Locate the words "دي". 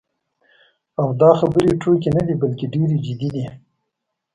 2.27-2.33, 3.35-3.45